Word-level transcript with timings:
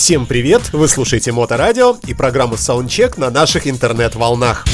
Всем 0.00 0.24
привет! 0.24 0.72
Вы 0.72 0.88
слушаете 0.88 1.30
Моторадио 1.30 1.94
и 2.06 2.14
программу 2.14 2.54
Soundcheck 2.54 3.20
на 3.20 3.28
наших 3.28 3.66
интернет-волнах. 3.66 4.64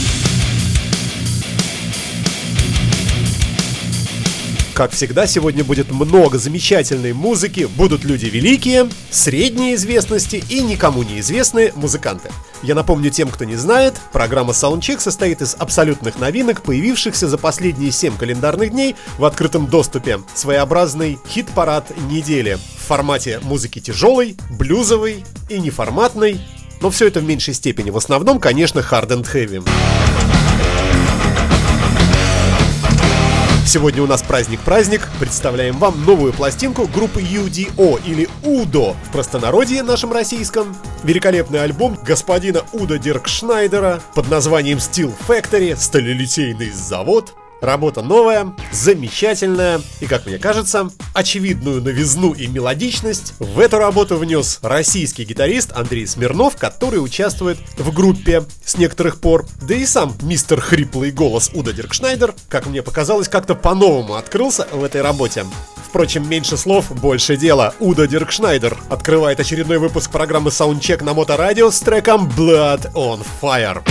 Как 4.76 4.90
всегда, 4.90 5.26
сегодня 5.26 5.64
будет 5.64 5.90
много 5.90 6.36
замечательной 6.36 7.14
музыки, 7.14 7.66
будут 7.78 8.04
люди 8.04 8.26
великие, 8.26 8.90
средней 9.08 9.74
известности 9.74 10.44
и 10.50 10.60
никому 10.60 11.02
неизвестные 11.02 11.72
музыканты. 11.74 12.28
Я 12.62 12.74
напомню 12.74 13.10
тем, 13.10 13.30
кто 13.30 13.44
не 13.44 13.56
знает, 13.56 13.94
программа 14.12 14.52
Soundcheck 14.52 15.00
состоит 15.00 15.40
из 15.40 15.54
абсолютных 15.54 16.18
новинок, 16.18 16.60
появившихся 16.60 17.26
за 17.26 17.38
последние 17.38 17.90
7 17.90 18.18
календарных 18.18 18.70
дней 18.72 18.96
в 19.16 19.24
открытом 19.24 19.66
доступе. 19.66 20.20
Своеобразный 20.34 21.18
хит-парад 21.26 21.90
недели 22.10 22.58
в 22.76 22.86
формате 22.86 23.40
музыки 23.44 23.78
тяжелой, 23.78 24.36
блюзовой 24.50 25.24
и 25.48 25.58
неформатной, 25.58 26.38
но 26.82 26.90
все 26.90 27.06
это 27.06 27.20
в 27.20 27.24
меньшей 27.24 27.54
степени. 27.54 27.88
В 27.88 27.96
основном, 27.96 28.38
конечно, 28.38 28.80
hard 28.80 29.08
and 29.08 29.24
heavy. 29.24 29.66
Сегодня 33.66 34.00
у 34.00 34.06
нас 34.06 34.22
праздник-праздник. 34.22 35.08
Представляем 35.18 35.76
вам 35.78 36.04
новую 36.04 36.32
пластинку 36.32 36.86
группы 36.86 37.20
UDO 37.20 38.00
или 38.06 38.28
UDO 38.44 38.94
в 39.02 39.10
простонародье 39.10 39.82
нашем 39.82 40.12
российском. 40.12 40.76
Великолепный 41.02 41.60
альбом 41.60 41.98
господина 42.00 42.62
Удо 42.72 42.96
Диркшнайдера 42.96 44.00
под 44.14 44.30
названием 44.30 44.78
Steel 44.78 45.12
Factory, 45.26 45.74
сталелитейный 45.76 46.70
завод. 46.70 47.34
Работа 47.60 48.02
новая, 48.02 48.54
замечательная 48.70 49.80
и, 50.00 50.06
как 50.06 50.26
мне 50.26 50.38
кажется, 50.38 50.90
очевидную 51.14 51.80
новизну 51.80 52.32
и 52.32 52.46
мелодичность 52.46 53.32
в 53.38 53.58
эту 53.58 53.78
работу 53.78 54.16
внес 54.16 54.58
российский 54.62 55.24
гитарист 55.24 55.72
Андрей 55.74 56.06
Смирнов, 56.06 56.56
который 56.56 57.02
участвует 57.02 57.58
в 57.78 57.92
группе 57.94 58.44
с 58.64 58.76
некоторых 58.76 59.20
пор. 59.20 59.46
Да 59.62 59.74
и 59.74 59.86
сам 59.86 60.14
мистер 60.22 60.60
хриплый 60.60 61.10
голос 61.12 61.50
Удо 61.54 61.72
Диркшнайдер, 61.72 62.34
как 62.48 62.66
мне 62.66 62.82
показалось, 62.82 63.28
как-то 63.28 63.54
по-новому 63.54 64.14
открылся 64.16 64.68
в 64.70 64.84
этой 64.84 65.00
работе. 65.00 65.46
Впрочем, 65.88 66.28
меньше 66.28 66.58
слов, 66.58 66.90
больше 66.90 67.38
дела. 67.38 67.74
Удо 67.80 68.06
Диркшнайдер 68.06 68.76
открывает 68.90 69.40
очередной 69.40 69.78
выпуск 69.78 70.10
программы 70.10 70.50
Soundcheck 70.50 71.02
на 71.02 71.14
Моторадио 71.14 71.70
с 71.70 71.80
треком 71.80 72.28
Blood 72.28 72.92
on 72.92 73.24
Fire. 73.40 73.82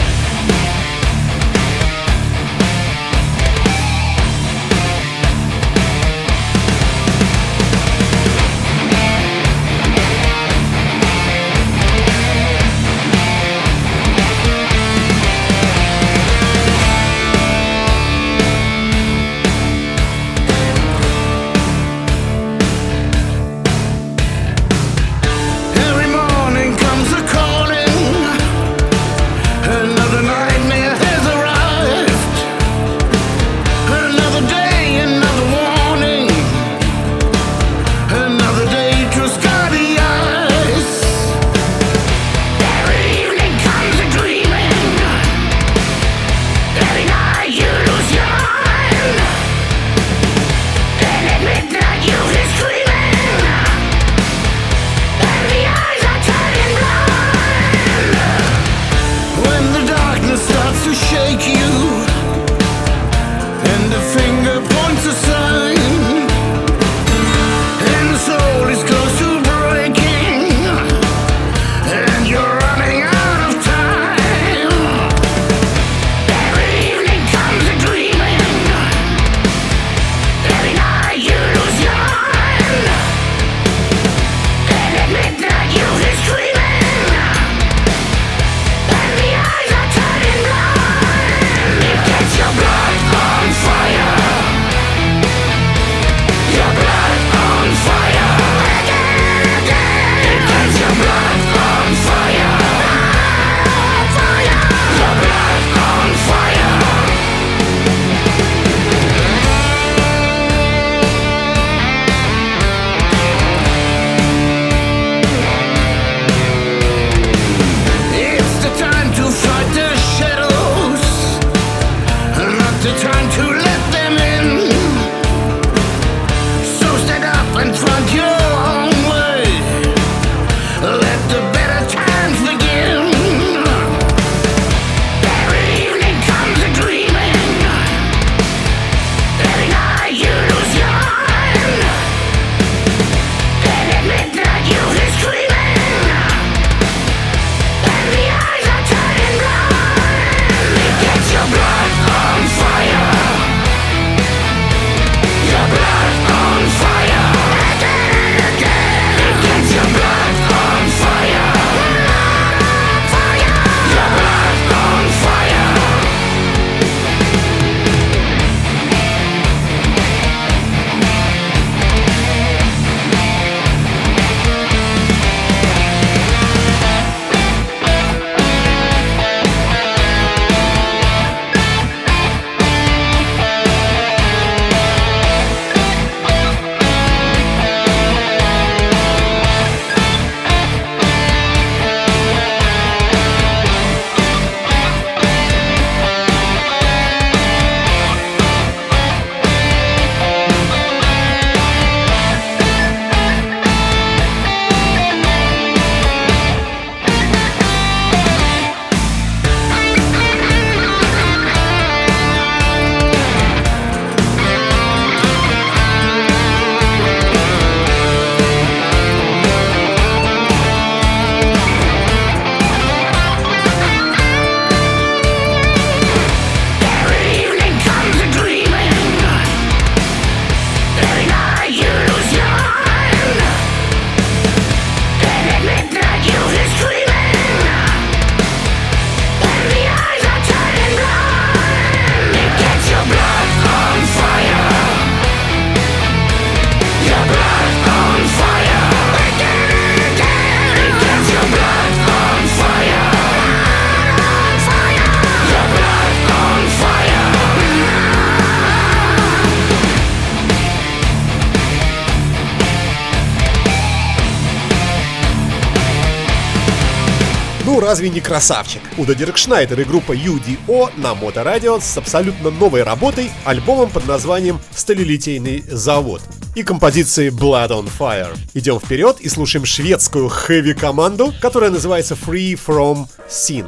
Разве 267.85 268.09
не 268.09 268.19
красавчик? 268.19 268.81
Удо 268.97 269.13
Диркшнайдер 269.13 269.79
и 269.79 269.83
группа 269.83 270.13
UDO 270.13 270.89
на 270.97 271.13
Моторадио 271.13 271.79
с 271.79 271.97
абсолютно 271.97 272.49
новой 272.49 272.83
работой, 272.83 273.31
альбомом 273.45 273.89
под 273.89 274.07
названием 274.07 274.59
«Сталелитейный 274.75 275.63
завод» 275.69 276.21
и 276.55 276.63
композицией 276.63 277.29
Blood 277.29 277.69
on 277.69 277.89
Fire. 277.97 278.35
Идем 278.53 278.79
вперед 278.79 279.17
и 279.19 279.29
слушаем 279.29 279.65
шведскую 279.65 280.29
heavy-команду, 280.29 281.33
которая 281.41 281.69
называется 281.69 282.15
Free 282.15 282.59
From 282.59 283.07
Sin. 283.29 283.67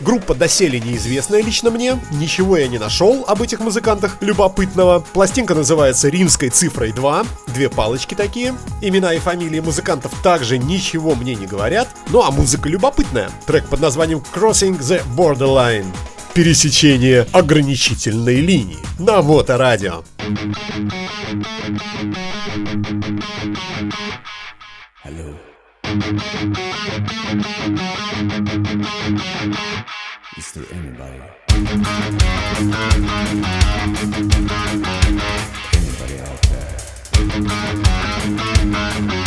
Группа 0.00 0.34
доселе 0.34 0.78
неизвестная 0.80 1.42
лично 1.42 1.70
мне, 1.70 1.98
ничего 2.12 2.56
я 2.58 2.68
не 2.68 2.78
нашел 2.78 3.24
об 3.26 3.42
этих 3.42 3.60
музыкантах 3.60 4.18
любопытного. 4.20 5.04
Пластинка 5.12 5.54
называется 5.54 6.08
«Римской 6.08 6.50
цифрой 6.50 6.90
2», 6.90 7.26
две 7.48 7.70
палочки 7.70 8.14
такие. 8.14 8.54
Имена 8.82 9.14
и 9.14 9.18
фамилии 9.18 9.60
музыкантов 9.60 10.12
также 10.22 10.58
ничего 10.58 11.14
мне 11.14 11.34
не 11.34 11.46
говорят, 11.46 11.88
ну 12.10 12.22
а 12.22 12.30
музыка 12.30 12.68
любопытная. 12.68 13.30
Трек 13.46 13.66
под 13.68 13.80
названием 13.80 14.22
«Crossing 14.34 14.78
the 14.78 15.02
Borderline» 15.16 15.86
пересечение 16.36 17.26
ограничительной 17.32 18.40
линии 18.42 18.76
на 18.98 19.22
Моторадио. 19.22 20.04
Hello. 22.04 22.35
Is 25.96 26.02
there 30.52 30.66
anybody? 30.70 31.22
Anybody 35.72 36.20
out 36.20 36.42
there? 39.12 39.25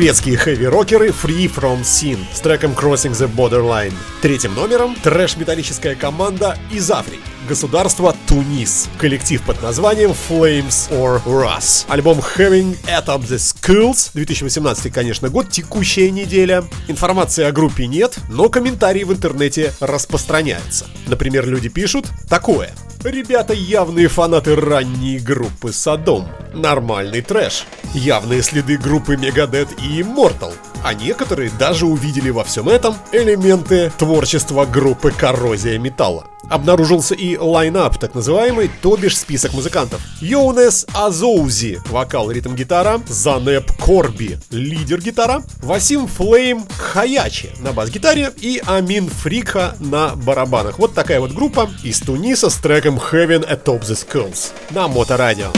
Шведские 0.00 0.38
хэви-рокеры 0.38 1.08
Free 1.08 1.44
From 1.54 1.82
Sin 1.82 2.20
с 2.32 2.40
треком 2.40 2.72
Crossing 2.72 3.12
the 3.12 3.30
Borderline. 3.30 3.92
Третьим 4.22 4.54
номером 4.54 4.94
трэш-металлическая 4.94 5.94
команда 5.94 6.58
из 6.72 6.90
Африки. 6.90 7.20
Государство 7.46 8.16
Тунис. 8.26 8.88
Коллектив 8.96 9.42
под 9.42 9.60
названием 9.60 10.12
Flames 10.12 10.90
or 10.90 11.22
Rust. 11.26 11.84
Альбом 11.88 12.20
Having 12.20 12.78
at 12.86 13.08
the 13.08 13.36
Schools. 13.36 14.12
2018, 14.14 14.90
конечно, 14.90 15.28
год, 15.28 15.50
текущая 15.50 16.10
неделя. 16.10 16.64
Информации 16.88 17.44
о 17.44 17.52
группе 17.52 17.86
нет, 17.86 18.16
но 18.30 18.48
комментарии 18.48 19.04
в 19.04 19.12
интернете 19.12 19.74
распространяются. 19.80 20.86
Например, 21.08 21.46
люди 21.46 21.68
пишут 21.68 22.06
такое. 22.26 22.70
Ребята 23.02 23.54
явные 23.54 24.08
фанаты 24.08 24.54
ранней 24.54 25.18
группы 25.18 25.72
Содом. 25.72 26.28
Нормальный 26.52 27.22
трэш. 27.22 27.64
Явные 27.94 28.42
следы 28.42 28.76
группы 28.76 29.14
Megadeth 29.14 29.70
и 29.82 30.02
Immortal. 30.02 30.52
А 30.82 30.94
некоторые 30.94 31.50
даже 31.58 31.86
увидели 31.86 32.30
во 32.30 32.44
всем 32.44 32.68
этом 32.68 32.96
элементы 33.12 33.92
творчества 33.98 34.64
группы 34.64 35.10
Коррозия 35.10 35.78
Металла. 35.78 36.26
Обнаружился 36.48 37.14
и 37.14 37.36
line-up, 37.36 37.98
так 37.98 38.14
называемый, 38.14 38.70
то 38.82 38.96
бишь 38.96 39.18
список 39.18 39.52
музыкантов. 39.52 40.00
Йоунес 40.20 40.86
Азоузи, 40.94 41.80
вокал, 41.90 42.30
ритм-гитара, 42.30 43.00
Занеп 43.06 43.70
Корби, 43.78 44.38
лидер-гитара, 44.50 45.42
Васим 45.62 46.08
Флейм 46.08 46.66
Хаячи 46.76 47.50
на 47.60 47.72
бас-гитаре 47.72 48.32
и 48.40 48.60
Амин 48.66 49.08
Фрикха 49.08 49.76
на 49.78 50.16
барабанах. 50.16 50.78
Вот 50.78 50.94
такая 50.94 51.20
вот 51.20 51.32
группа 51.32 51.70
из 51.84 52.00
Туниса 52.00 52.50
с 52.50 52.56
треком 52.56 52.96
Heaven 52.96 53.48
Atop 53.48 53.82
the 53.82 53.94
Skulls 53.94 54.50
на 54.70 54.88
Моторадио. 54.88 55.52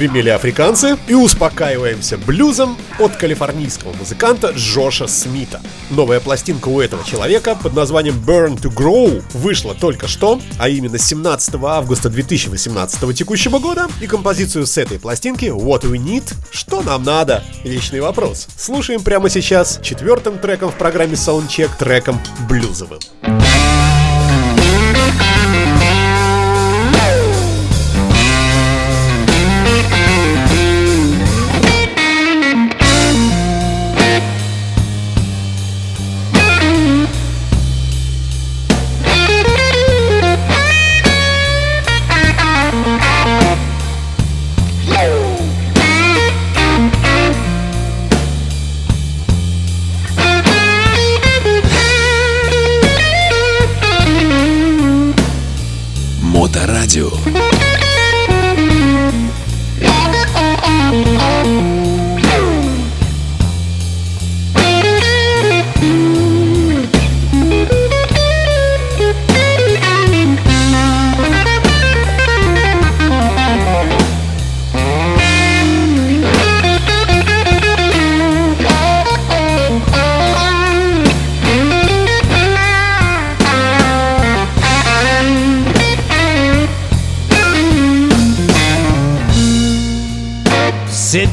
Отгремели 0.00 0.30
африканцы 0.30 0.96
и 1.08 1.12
успокаиваемся 1.12 2.16
блюзом 2.16 2.78
от 2.98 3.16
калифорнийского 3.16 3.92
музыканта 3.92 4.54
Джоша 4.56 5.06
Смита. 5.06 5.60
Новая 5.90 6.20
пластинка 6.20 6.68
у 6.68 6.80
этого 6.80 7.04
человека 7.04 7.54
под 7.54 7.74
названием 7.74 8.14
Burn 8.26 8.58
to 8.58 8.74
Grow 8.74 9.22
вышла 9.34 9.74
только 9.74 10.08
что, 10.08 10.40
а 10.58 10.70
именно 10.70 10.96
17 10.96 11.54
августа 11.62 12.08
2018 12.08 13.14
текущего 13.14 13.58
года, 13.58 13.88
и 14.00 14.06
композицию 14.06 14.66
с 14.66 14.78
этой 14.78 14.98
пластинки 14.98 15.44
What 15.44 15.82
We 15.82 15.98
Need, 15.98 16.32
что 16.50 16.80
нам 16.80 17.02
надо, 17.02 17.44
вечный 17.62 18.00
вопрос. 18.00 18.48
Слушаем 18.56 19.02
прямо 19.02 19.28
сейчас 19.28 19.80
четвертым 19.82 20.38
треком 20.38 20.70
в 20.70 20.76
программе 20.76 21.12
Soundcheck, 21.12 21.72
треком 21.78 22.18
блюзовым. 22.48 23.00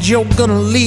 You're 0.10 0.24
gonna 0.38 0.58
leave 0.58 0.87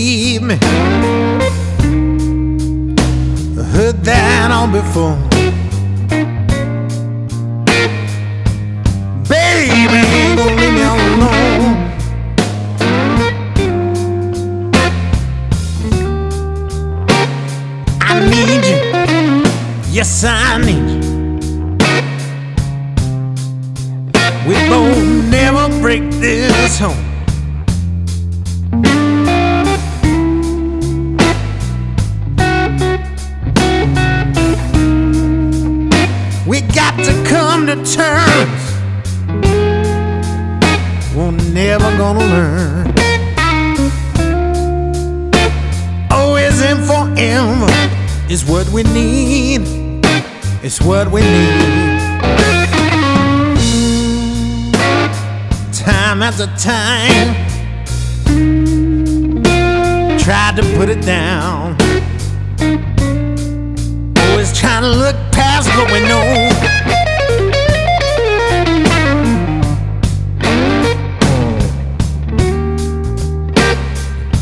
look 64.90 65.16
past 65.32 65.68
what 65.76 65.90
we 65.92 66.00
know. 66.00 66.24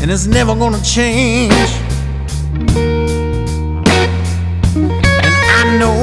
And 0.01 0.11
it's 0.11 0.27
never 0.27 0.55
gonna 0.55 0.81
change. 0.81 1.53
And 5.25 5.35
I 5.57 5.77
know, 5.77 5.95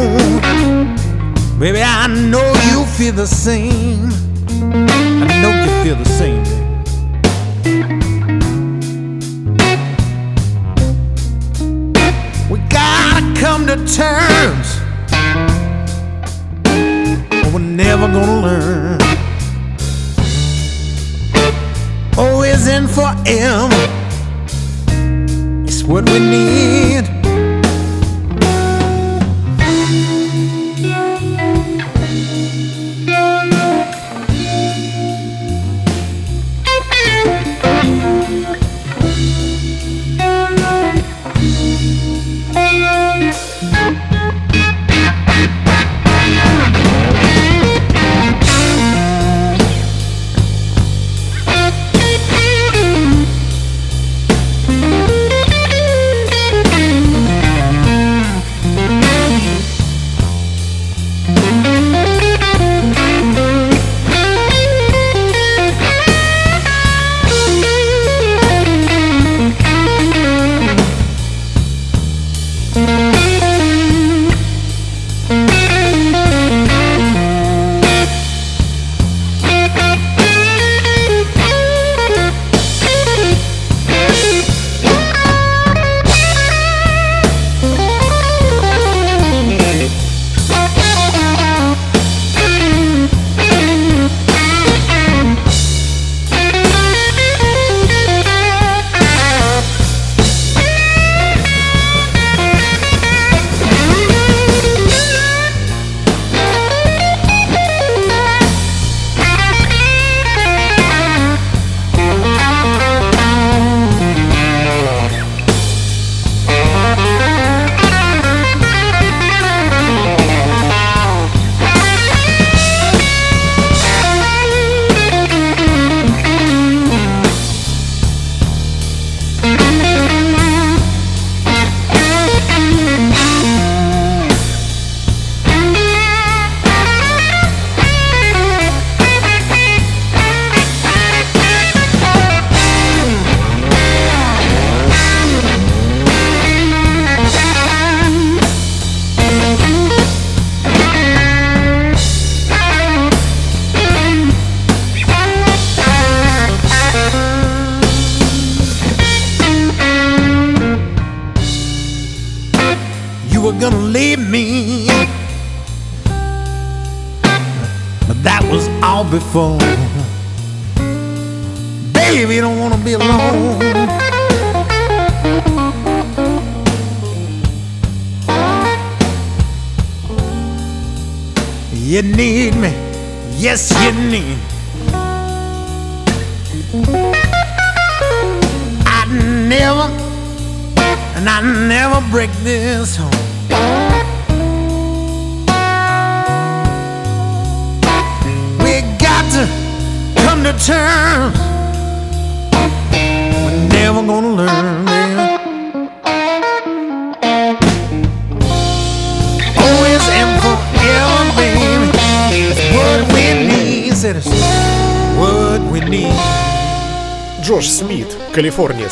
baby, 1.58 1.82
I 1.82 2.06
know 2.06 2.46
you 2.70 2.84
feel 2.96 3.14
the 3.14 3.26
same. 3.26 4.10
I 4.52 5.40
know 5.42 5.52
you 5.64 5.70
feel 5.82 5.96
the 5.96 6.04
same. 6.04 6.65
To 13.66 13.76
terms. 13.86 14.80
We're 17.52 17.58
never 17.58 18.06
gonna 18.06 18.40
learn. 18.40 19.00
Always 22.16 22.68
and 22.68 22.88
forever. 22.88 23.86
It's 25.66 25.82
what 25.82 26.08
we 26.10 26.18
need. 26.20 27.15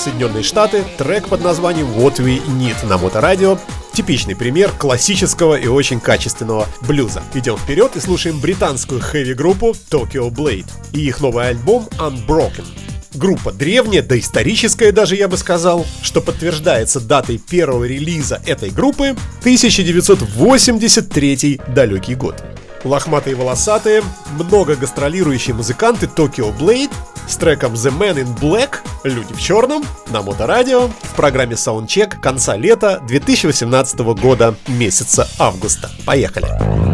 Соединенные 0.05 0.43
Штаты, 0.43 0.85
трек 0.99 1.29
под 1.29 1.43
названием 1.43 1.87
What 1.87 2.17
We 2.17 2.45
Need 2.47 2.87
на 2.87 2.99
Моторадио. 2.99 3.59
Типичный 3.95 4.37
пример 4.37 4.71
классического 4.71 5.55
и 5.55 5.67
очень 5.67 5.99
качественного 5.99 6.67
блюза. 6.83 7.23
Идем 7.33 7.57
вперед 7.57 7.97
и 7.97 8.01
слушаем 8.01 8.39
британскую 8.39 9.01
хэви-группу 9.01 9.75
Tokyo 9.89 10.29
Blade 10.29 10.67
и 10.93 11.07
их 11.07 11.23
новый 11.23 11.49
альбом 11.49 11.89
Unbroken. 11.99 12.67
Группа 13.15 13.51
древняя, 13.51 14.03
доисторическая 14.03 14.93
даже 14.93 15.17
я 15.17 15.27
бы 15.27 15.39
сказал, 15.39 15.87
что 16.03 16.21
подтверждается 16.21 17.01
датой 17.01 17.39
первого 17.39 17.85
релиза 17.85 18.43
этой 18.45 18.69
группы 18.69 19.17
1983 19.41 21.63
далекий 21.69 22.15
год. 22.15 22.45
Лохматые 22.85 23.37
волосатые, 23.37 24.03
много 24.39 24.77
гастролирующие 24.77 25.55
музыканты 25.55 26.11
Tokyo 26.15 26.55
Blade 26.55 26.93
с 27.27 27.37
треком 27.37 27.75
The 27.75 27.97
Man 27.97 28.23
in 28.23 28.39
Black 28.39 28.79
«Люди 29.05 29.33
в 29.33 29.41
черном» 29.41 29.85
на 30.11 30.23
Моторадио 30.23 30.89
в 30.89 31.15
программе 31.15 31.55
Soundcheck 31.55 32.21
конца 32.21 32.57
лета 32.57 33.01
2018 33.07 33.99
года 34.01 34.55
месяца 34.69 35.29
августа. 35.39 35.91
Поехали! 36.05 36.47
Thank 36.47 36.94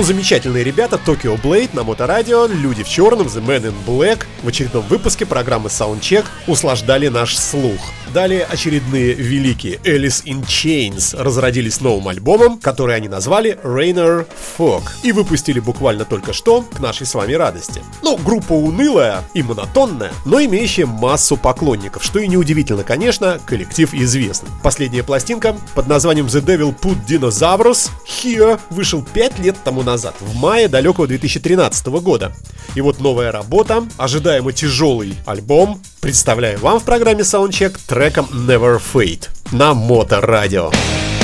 Ну, 0.00 0.06
замечательные 0.06 0.64
ребята, 0.64 0.96
Tokyo 0.96 1.38
Blade 1.38 1.68
на 1.74 1.84
Моторадио, 1.84 2.46
Люди 2.46 2.82
в 2.82 2.88
черном, 2.88 3.26
The 3.26 3.44
Man 3.44 3.70
in 3.70 3.74
Black 3.86 4.24
в 4.42 4.48
очередном 4.48 4.84
выпуске 4.86 5.26
программы 5.26 5.68
Soundcheck 5.68 6.24
услаждали 6.46 7.08
наш 7.08 7.36
слух. 7.36 7.80
Далее 8.12 8.44
очередные 8.44 9.12
великие 9.12 9.76
Alice 9.84 10.24
in 10.24 10.44
Chains 10.44 11.16
разродились 11.16 11.80
новым 11.80 12.08
альбомом, 12.08 12.58
который 12.58 12.96
они 12.96 13.08
назвали 13.08 13.58
Rainer 13.62 14.26
Fog 14.58 14.82
и 15.04 15.12
выпустили 15.12 15.60
буквально 15.60 16.04
только 16.04 16.32
что 16.32 16.62
к 16.62 16.80
нашей 16.80 17.06
с 17.06 17.14
вами 17.14 17.34
радости. 17.34 17.80
Ну, 18.02 18.16
группа 18.16 18.52
унылая 18.52 19.22
и 19.34 19.44
монотонная, 19.44 20.12
но 20.24 20.42
имеющая 20.42 20.86
массу 20.86 21.36
поклонников, 21.36 22.02
что 22.02 22.18
и 22.18 22.26
неудивительно, 22.26 22.82
конечно, 22.82 23.38
коллектив 23.46 23.94
известный. 23.94 24.48
Последняя 24.62 25.04
пластинка 25.04 25.56
под 25.76 25.86
названием 25.86 26.26
The 26.26 26.44
Devil 26.44 26.76
Put 26.76 27.06
Dinosaurus 27.06 27.90
Here 28.06 28.58
вышел 28.70 29.02
5 29.04 29.38
лет 29.38 29.56
тому 29.62 29.84
назад, 29.84 30.16
в 30.18 30.34
мае 30.34 30.66
далекого 30.66 31.06
2013 31.06 31.86
года. 31.86 32.32
И 32.74 32.80
вот 32.80 33.00
новая 33.00 33.30
работа, 33.30 33.84
ожидаемо 34.30 34.52
тяжелый 34.52 35.14
альбом, 35.26 35.82
представляю 36.00 36.60
вам 36.60 36.78
в 36.78 36.84
программе 36.84 37.22
Soundcheck 37.22 37.76
треком 37.88 38.26
Never 38.32 38.80
Fade 38.80 39.28
на 39.50 39.74
Моторадио. 39.74 40.70
Suffocates 40.70 41.19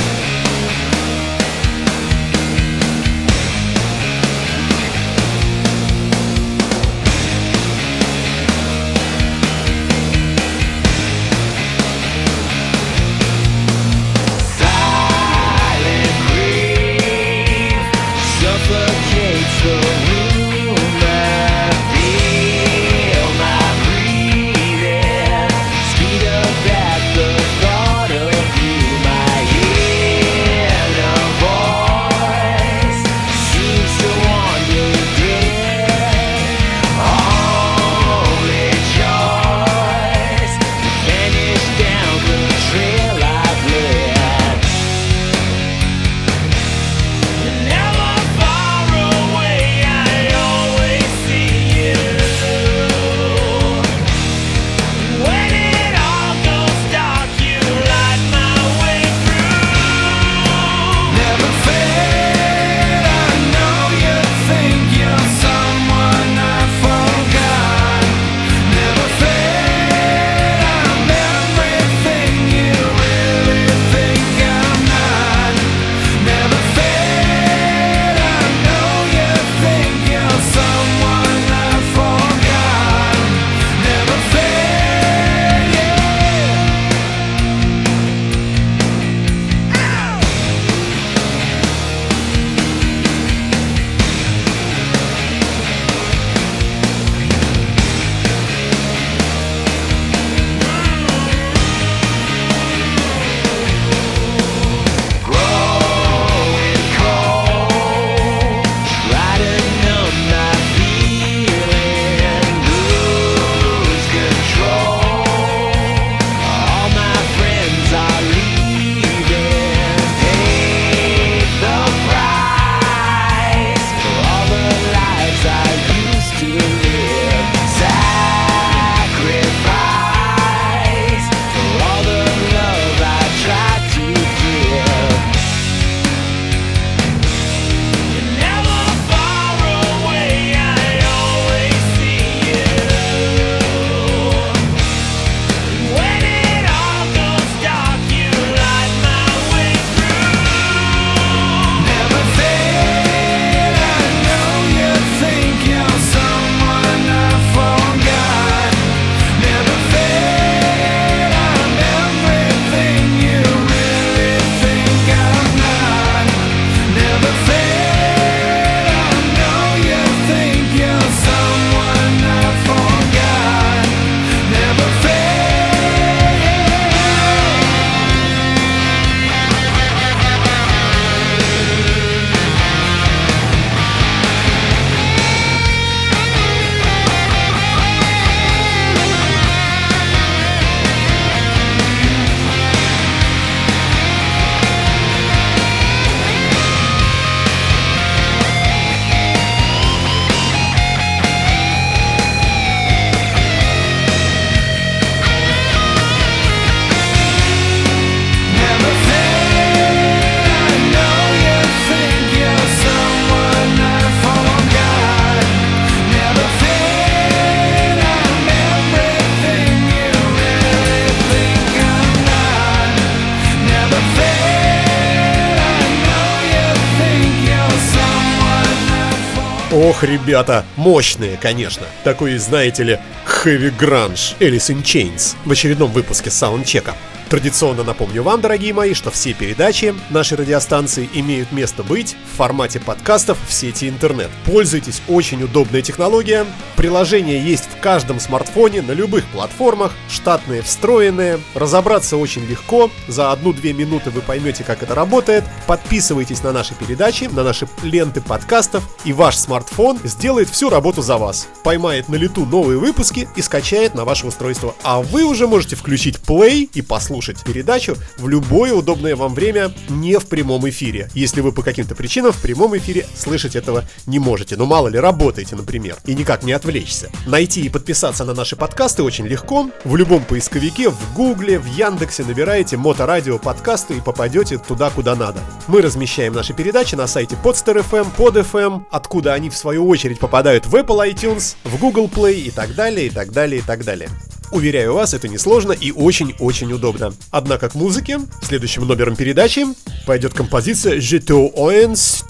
Ох, 229.97 230.03
ребята, 230.03 230.63
мощные, 230.75 231.37
конечно. 231.37 231.87
Такой, 232.03 232.37
знаете 232.37 232.83
ли, 232.83 232.99
Heavy 233.25 233.73
Grunge, 233.75 234.37
Alice 234.39 234.71
in 234.71 234.83
Chains 234.83 235.35
в 235.43 235.51
очередном 235.51 235.91
выпуске 235.91 236.29
саундчека. 236.29 236.93
Традиционно 237.29 237.83
напомню 237.83 238.21
вам, 238.21 238.39
дорогие 238.39 238.73
мои, 238.73 238.93
что 238.93 239.09
все 239.09 239.33
передачи 239.33 239.95
нашей 240.11 240.37
радиостанции 240.37 241.09
имеют 241.13 241.51
место 241.51 241.81
быть 241.81 242.15
в 242.31 242.37
формате 242.37 242.79
подкастов 242.79 243.39
в 243.47 243.51
сети 243.51 243.89
интернет. 243.89 244.29
Пользуйтесь, 244.45 245.01
очень 245.07 245.41
удобная 245.41 245.81
технология. 245.81 246.45
Приложение 246.77 247.43
есть 247.43 247.63
в 247.63 247.81
каждом 247.81 248.19
смартфоне, 248.19 248.83
на 248.83 248.91
любых 248.91 249.25
платформах, 249.31 249.93
штатные, 250.07 250.61
встроенные. 250.61 251.39
Разобраться 251.55 252.17
очень 252.17 252.45
легко, 252.45 252.91
за 253.07 253.31
одну-две 253.31 253.73
минуты 253.73 254.11
вы 254.11 254.21
поймете, 254.21 254.63
как 254.63 254.83
это 254.83 254.93
работает. 254.93 255.43
Подписывайтесь 255.65 256.43
на 256.43 256.51
наши 256.51 256.75
передачи, 256.75 257.23
на 257.23 257.43
наши 257.43 257.67
ленты 257.81 258.21
подкастов, 258.21 258.87
и 259.05 259.11
ваш 259.11 259.37
смартфон 259.37 259.97
сделает 260.03 260.49
всю 260.49 260.69
работу 260.69 261.01
за 261.01 261.17
вас. 261.17 261.47
Поймает 261.63 262.09
на 262.09 262.15
лету 262.15 262.45
новые 262.45 262.77
выпуски 262.77 263.27
и 263.35 263.41
скачает 263.41 263.95
на 263.95 264.05
ваше 264.05 264.27
устройство. 264.27 264.75
А 264.83 265.01
вы 265.01 265.23
уже 265.23 265.47
можете 265.47 265.75
включить 265.75 266.17
play 266.17 266.69
и 266.71 266.83
послушать 266.83 267.43
передачу 267.43 267.95
в 268.19 268.27
любое 268.27 268.73
удобное 268.73 269.15
вам 269.15 269.33
время 269.33 269.73
не 269.89 270.19
в 270.19 270.27
прямом 270.27 270.69
эфире. 270.69 271.09
Если 271.15 271.41
вы 271.41 271.53
по 271.53 271.63
каким-то 271.63 271.95
причинам 271.95 272.33
в 272.33 272.39
прямом 272.39 272.77
эфире 272.77 273.07
слышать 273.15 273.55
этого 273.55 273.83
не 274.05 274.19
можете. 274.19 274.55
Ну 274.57 274.67
мало 274.67 274.89
ли, 274.89 274.99
работаете, 274.99 275.55
например, 275.55 275.97
и 276.05 276.13
никак 276.13 276.43
не 276.43 276.51
отвлечься. 276.67 277.09
Найти 277.25 277.61
и 277.61 277.69
подписаться 277.69 278.25
на 278.25 278.33
наши 278.33 278.55
подкасты 278.55 279.03
очень 279.03 279.25
легко. 279.25 279.69
В 279.85 279.95
любом 279.95 280.23
поисковике, 280.23 280.89
в 280.89 281.13
Гугле, 281.15 281.59
в 281.59 281.65
Яндексе 281.65 282.23
набираете 282.23 282.75
Моторадио 282.75 283.37
подкасты 283.37 283.97
и 283.97 284.01
попадете 284.01 284.57
туда, 284.57 284.89
куда 284.89 285.15
надо. 285.15 285.39
Мы 285.67 285.81
размещаем 285.81 286.33
наши 286.33 286.53
передачи 286.53 286.95
на 286.95 287.07
сайте 287.07 287.37
Podster.fm, 287.41 288.07
Pod.fm, 288.17 288.83
откуда 288.91 289.33
они 289.33 289.49
в 289.49 289.55
свою 289.55 289.87
очередь 289.87 290.19
попадают 290.19 290.65
в 290.65 290.75
Apple 290.75 291.13
iTunes, 291.13 291.55
в 291.63 291.79
Google 291.79 292.07
Play 292.07 292.33
и 292.33 292.51
так 292.51 292.75
далее, 292.75 293.07
и 293.07 293.09
так 293.09 293.31
далее, 293.31 293.61
и 293.61 293.63
так 293.63 293.85
далее. 293.85 294.09
Уверяю 294.51 294.93
вас, 294.93 295.13
это 295.13 295.27
несложно 295.27 295.73
и 295.73 295.91
очень-очень 295.91 296.71
удобно. 296.71 297.13
Однако 297.31 297.69
к 297.69 297.75
музыке, 297.75 298.19
следующим 298.41 298.87
номером 298.87 299.15
передачи, 299.15 299.65
пойдет 300.05 300.33
композиция 300.33 300.97
«Je 300.97 301.19
te 301.19 301.33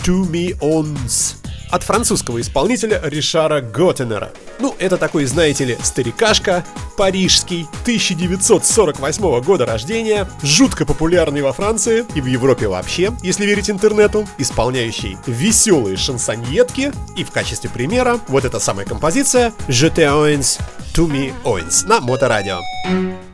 to 0.03 0.29
me 0.29 0.57
owns» 0.59 1.46
от 1.69 1.83
французского 1.83 2.41
исполнителя 2.41 3.01
Ришара 3.03 3.61
Готтенера. 3.61 4.31
Ну, 4.59 4.75
это 4.79 4.97
такой, 4.97 5.25
знаете 5.25 5.65
ли, 5.65 5.77
старикашка, 5.81 6.65
парижский, 6.97 7.67
1948 7.83 9.41
года 9.41 9.65
рождения, 9.65 10.27
жутко 10.41 10.85
популярный 10.85 11.41
во 11.41 11.53
Франции 11.53 12.05
и 12.15 12.21
в 12.21 12.25
Европе 12.25 12.67
вообще, 12.67 13.11
если 13.21 13.45
верить 13.45 13.69
интернету, 13.69 14.27
исполняющий 14.37 15.17
веселые 15.27 15.97
шансоньетки, 15.97 16.91
и 17.15 17.23
в 17.23 17.31
качестве 17.31 17.69
примера 17.69 18.19
вот 18.27 18.45
эта 18.45 18.59
самая 18.59 18.85
композиция 18.85 19.53
«Je 19.67 19.89
te 19.93 20.03
owns 20.03 20.59
to 20.95 21.07
me 21.07 21.33
owns» 21.43 21.87
на 21.87 21.99
Моторадио. 22.01 22.59
Le 22.87 23.26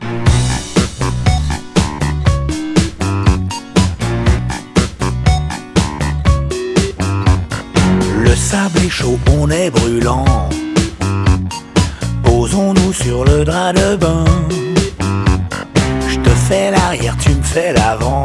chaud, 8.94 9.18
on 9.38 9.50
est 9.50 9.70
brûlant. 9.70 10.24
Posons-nous 12.22 12.92
sur 12.92 13.24
le 13.24 13.44
drap 13.44 13.72
de 13.72 13.96
bain. 13.96 14.24
Je 16.08 16.18
te 16.20 16.30
fais 16.46 16.70
l'arrière, 16.70 17.16
tu 17.18 17.30
me 17.30 17.42
fais 17.42 17.72
l'avant. 17.72 18.24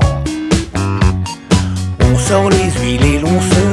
On 2.08 2.18
sort 2.18 2.50
les 2.50 2.70
huiles 2.80 3.06
et 3.14 3.20
l'on 3.20 3.40
se. 3.52 3.66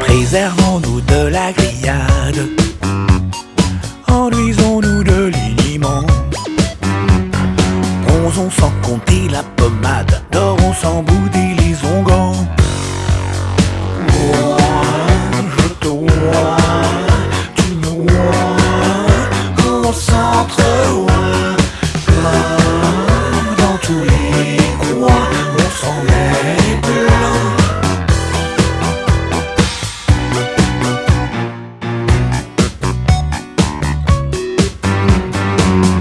Préservons-nous 0.00 1.00
de 1.00 1.28
la 1.28 1.52
grillade. 1.52 2.40
De 4.26 4.65
Bronzons 8.46 8.50
sans 8.50 8.72
compter 8.82 9.28
la 9.28 9.42
pommade, 9.42 10.22
dorons 10.30 10.74
sans 10.74 11.02
bouder 11.02 11.54
les 11.58 11.76
onguents. 11.84 12.46
Moi, 14.00 14.56
je 15.58 15.68
te 15.80 15.88
vois, 15.88 16.56
tu 17.56 17.74
me 17.74 17.86
vois, 18.08 18.56
on 19.64 19.92
s'entre-oint, 19.92 21.56
plein 22.06 22.58
dans 23.58 23.78
tous 23.82 24.02
les 24.04 24.58
coins, 24.78 25.26
on 25.58 25.68
s'en 25.80 26.00
est 26.06 26.76
plein. 26.82 27.36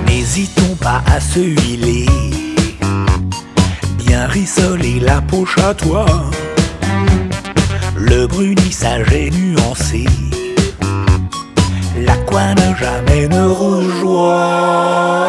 N'hésitons 0.06 0.76
pas 0.80 1.02
à 1.08 1.20
se 1.20 1.40
huiler, 1.40 2.06
bien 4.26 4.28
rissoler 4.28 5.00
la 5.00 5.22
poche 5.22 5.58
à 5.58 5.74
toi. 5.74 6.06
Le 7.98 8.28
brunissage 8.28 9.12
est 9.12 9.32
nuancé, 9.32 10.06
l'aqua 11.98 12.54
ne 12.56 12.76
jamais 12.76 13.28
ne 13.28 13.48
rougeoie. 13.48 15.28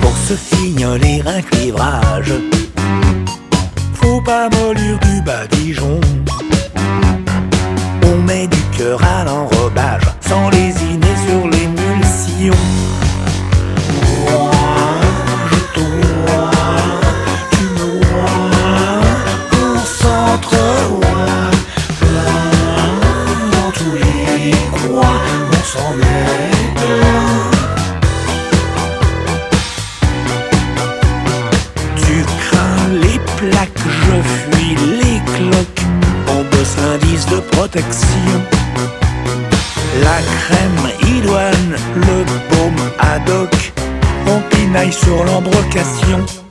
Pour 0.00 0.16
se 0.16 0.34
fignoler 0.34 1.22
un 1.26 1.42
cuivrage, 1.42 2.34
faut 3.94 4.20
pas 4.22 4.48
mollir 4.50 4.98
du 5.00 5.22
badigeon. 5.22 6.00
On 8.04 8.22
met 8.22 8.46
du 8.46 8.62
cœur 8.76 9.00
à 9.02 9.24
l'enrobage 9.24 10.08
sans 10.20 10.48
lésiner 10.50 11.16
sur 11.26 11.48
l'émulsion. 11.48 12.79
La 37.72 37.82
crème 40.22 41.16
idoine, 41.16 41.76
le 41.94 42.24
baume 42.50 42.90
ad 42.98 43.30
hoc. 43.30 43.72
On 44.26 44.40
pinaille 44.50 44.92
sur 44.92 45.22
l'embrocation. 45.24 46.49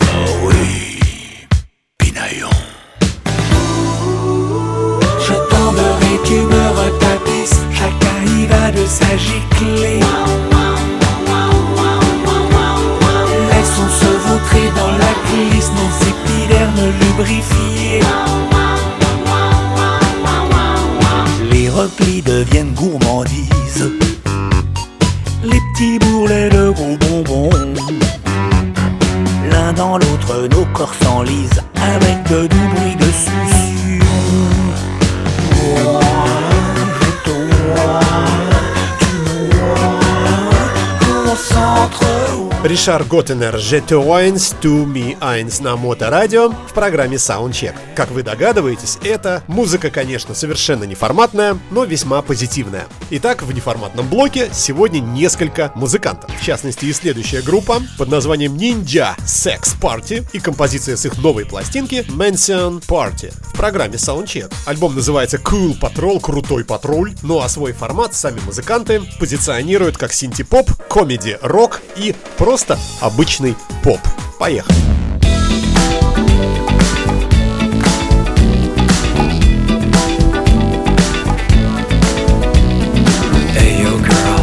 Ришар 42.79 43.03
Готтенер 43.03 43.57
«Je 43.57 43.81
te 43.81 43.93
wines 43.93 44.55
to 44.61 44.85
me 44.85 45.19
eins» 45.19 45.61
на 45.61 45.75
Моторадио 45.75 46.51
в 46.51 46.73
программе 46.73 47.17
Soundcheck. 47.17 47.75
Как 47.93 48.09
вы 48.09 48.23
догадываетесь, 48.23 48.97
это 49.03 49.43
музыка, 49.47 49.89
конечно, 49.89 50.33
совершенно 50.33 50.85
неформатная, 50.85 51.57
но 51.71 51.83
весьма 51.83 52.21
позитивная. 52.21 52.87
Итак, 53.09 53.43
в 53.43 53.53
неформатном 53.53 54.07
блоке 54.07 54.49
сегодня 54.53 55.01
несколько 55.01 55.73
музыкантов. 55.75 56.31
В 56.39 56.41
частности, 56.41 56.85
и 56.85 56.93
следующая 56.93 57.41
группа 57.41 57.81
под 57.97 58.07
названием 58.07 58.55
Ninja 58.55 59.17
Sex 59.25 59.77
Party 59.81 60.25
и 60.31 60.39
композиция 60.39 60.95
с 60.95 61.05
их 61.05 61.17
новой 61.17 61.45
пластинки 61.45 62.05
Mansion 62.07 62.81
Party 62.87 63.33
в 63.43 63.57
программе 63.57 63.95
Soundcheck. 63.95 64.53
Альбом 64.65 64.95
называется 64.95 65.35
Cool 65.35 65.77
Patrol, 65.77 66.21
Крутой 66.21 66.63
Патруль, 66.63 67.13
ну 67.23 67.41
а 67.41 67.49
свой 67.49 67.73
формат 67.73 68.15
сами 68.15 68.39
музыканты 68.45 69.01
позиционируют 69.19 69.97
как 69.97 70.13
синти-поп, 70.13 70.71
комеди-рок 70.87 71.81
и 71.97 72.15
просто 72.37 72.78
обычный 73.00 73.56
поп. 73.82 73.98
Поехали. 74.38 74.76
Hey 83.56 83.82
yo 83.82 83.98
girl, 83.98 84.38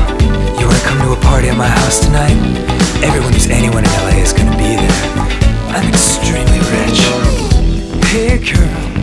you 0.59 0.67
wanna 0.67 0.79
come 0.83 0.99
to 0.99 1.13
a 1.13 1.21
party 1.21 1.47
at 1.47 1.55
my 1.55 1.67
house 1.67 2.01
tonight? 2.01 2.35
Everyone 3.01 3.31
who's 3.31 3.47
anyone 3.49 3.85
in 3.85 3.91
LA 4.03 4.21
is 4.21 4.33
gonna 4.33 4.57
be 4.57 4.75
there. 4.75 5.07
I'm 5.69 5.87
extremely 5.87 6.59
rich. 6.75 6.99
Hey 8.11 8.39
girl, 8.39 8.94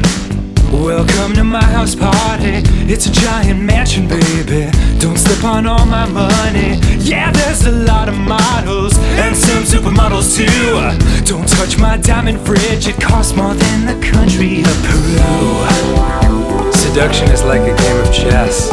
welcome 0.73 1.33
to 1.33 1.43
my 1.43 1.63
house 1.63 1.95
party. 1.95 2.61
It's 2.91 3.05
a 3.05 3.11
giant 3.11 3.61
mansion, 3.61 4.07
baby. 4.07 4.71
Don't 4.99 5.17
slip 5.17 5.43
on 5.43 5.67
all 5.67 5.85
my 5.85 6.07
money. 6.07 6.79
Yeah, 6.99 7.31
there's 7.31 7.65
a 7.65 7.71
lot 7.71 8.09
of 8.09 8.17
models 8.17 8.97
and 9.21 9.35
some 9.35 9.63
supermodels 9.63 10.35
too. 10.35 11.25
Don't 11.25 11.47
touch 11.47 11.77
my 11.77 11.97
diamond 11.97 12.39
fridge, 12.45 12.87
it 12.87 12.99
costs 12.99 13.35
more 13.35 13.53
than 13.53 13.85
the 13.85 14.05
country 14.05 14.61
of 14.61 14.75
Peru. 14.83 16.71
Seduction 16.71 17.29
is 17.29 17.43
like 17.43 17.61
a 17.61 17.75
game 17.75 17.97
of 17.99 18.13
chess, 18.13 18.71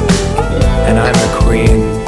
and 0.89 0.99
I'm 0.99 1.15
the 1.15 1.39
queen. 1.45 2.00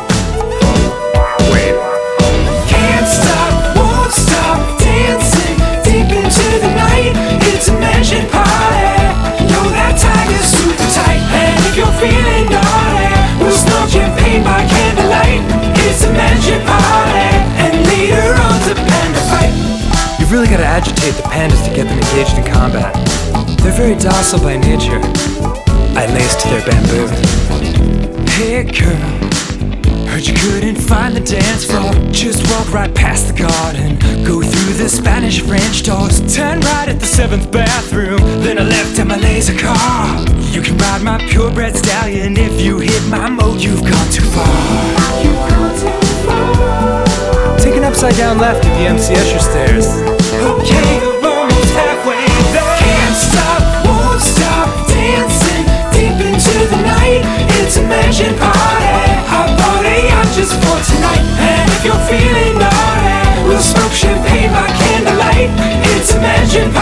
It's 15.95 16.05
a 16.05 16.13
party, 16.65 17.29
and 17.61 17.87
later 17.87 18.33
to 18.65 18.75
panda 18.75 19.21
fight. 19.29 19.53
You've 20.19 20.33
really 20.33 20.47
got 20.49 20.57
to 20.57 20.65
agitate 20.65 21.13
the 21.17 21.23
pandas 21.25 21.63
to 21.69 21.75
get 21.75 21.85
them 21.87 21.99
engaged 21.99 22.39
in 22.39 22.45
combat. 22.51 22.95
They're 23.61 23.77
very 23.77 23.95
docile 23.97 24.41
by 24.41 24.57
nature. 24.57 24.99
I 25.95 26.07
laced 26.07 26.45
their 26.45 26.65
bamboo. 26.65 27.09
Hey 28.31 28.65
girl, 28.65 28.97
heard 30.13 30.27
you 30.27 30.35
couldn't 30.35 30.77
find 30.77 31.17
the 31.17 31.21
dance 31.21 31.65
floor. 31.65 31.91
Just 32.13 32.41
walk 32.51 32.71
right 32.73 32.95
past 32.95 33.29
the 33.29 33.35
garden, 33.35 33.97
go 34.25 34.43
through 34.43 34.75
the 34.75 34.89
Spanish 34.89 35.41
French 35.41 35.83
doors, 35.85 36.21
turn 36.35 36.61
right 36.61 36.89
at 36.89 37.01
the 37.01 37.07
seventh 37.07 37.51
bathroom. 37.51 38.21
Then 38.45 38.59
I 38.59 38.63
left 38.63 38.99
in 38.99 39.09
my 39.09 39.17
laser 39.17 39.57
car. 39.57 40.21
You 40.53 40.61
can 40.61 40.77
ride 40.77 41.03
my 41.03 41.19
purebred 41.31 41.77
stallion 41.77 42.37
if 42.37 42.61
you 42.61 42.79
hit 42.79 43.03
my 43.09 43.29
mode. 43.31 43.63
You've 43.63 43.81
gone 43.81 44.09
too 44.11 44.27
far. 44.37 44.53
Take 47.59 47.77
an 47.77 47.85
upside 47.85 48.17
down 48.17 48.39
left 48.39 48.65
at 48.67 48.73
the 48.79 48.85
MC 48.95 49.15
Escher 49.15 49.41
stairs. 49.41 49.87
Okay, 50.53 50.93
we're 51.25 51.49
halfway 51.73 52.27
there. 52.53 52.77
Can't 52.85 53.17
stop, 53.17 53.63
won't 53.87 54.21
stop 54.21 54.69
dancing 54.89 55.65
deep 55.95 56.21
into 56.21 56.53
the 56.69 56.83
just 60.43 60.55
for 60.59 60.95
tonight. 60.95 61.23
And 61.39 61.71
if 61.71 61.85
you're 61.85 62.05
feeling 62.11 62.59
naughty, 62.59 63.47
we'll 63.47 63.61
smoke 63.61 63.93
champagne 63.93 64.51
by 64.51 64.67
candlelight. 64.67 65.51
It's 65.95 66.13
a 66.15 66.21
mansion 66.21 66.73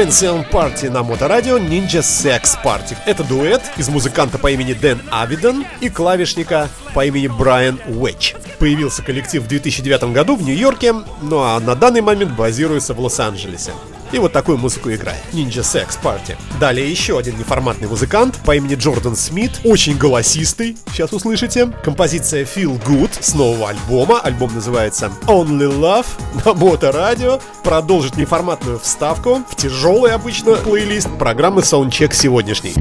Mansion 0.00 0.50
Party 0.50 0.88
на 0.88 1.02
моторадио 1.02 1.58
Ninja 1.58 2.00
Sex 2.00 2.56
Party. 2.64 2.96
Это 3.04 3.22
дуэт 3.22 3.60
из 3.76 3.90
музыканта 3.90 4.38
по 4.38 4.50
имени 4.50 4.72
Дэн 4.72 4.98
Авидон 5.10 5.66
и 5.82 5.90
клавишника 5.90 6.70
по 6.94 7.04
имени 7.04 7.26
Брайан 7.26 7.78
Уэдж. 7.86 8.32
Появился 8.58 9.02
коллектив 9.02 9.42
в 9.42 9.46
2009 9.46 10.04
году 10.04 10.36
в 10.36 10.42
Нью-Йорке, 10.42 10.94
ну 11.20 11.40
а 11.40 11.60
на 11.60 11.74
данный 11.74 12.00
момент 12.00 12.32
базируется 12.32 12.94
в 12.94 13.00
Лос-Анджелесе. 13.00 13.72
И 14.12 14.18
вот 14.18 14.32
такую 14.32 14.58
музыку 14.58 14.90
играет. 14.90 15.20
Ninja 15.32 15.62
Sex 15.62 15.98
Party. 16.02 16.36
Далее 16.58 16.90
еще 16.90 17.18
один 17.18 17.38
неформатный 17.38 17.88
музыкант 17.88 18.38
по 18.44 18.56
имени 18.56 18.74
Джордан 18.74 19.16
Смит. 19.16 19.60
Очень 19.64 19.96
голосистый, 19.96 20.76
сейчас 20.90 21.12
услышите. 21.12 21.66
Композиция 21.84 22.44
Feel 22.44 22.82
Good 22.84 23.10
с 23.20 23.34
нового 23.34 23.70
альбома. 23.70 24.20
Альбом 24.20 24.54
называется 24.54 25.12
Only 25.26 25.70
Love 25.70 26.06
на 26.44 26.54
моторадио. 26.54 27.40
Продолжит 27.62 28.16
неформатную 28.16 28.78
вставку 28.78 29.42
в 29.48 29.56
тяжелый 29.56 30.12
обычно 30.12 30.56
плейлист 30.56 31.08
программы 31.18 31.62
Soundcheck 31.62 32.12
сегодняшний. 32.12 32.74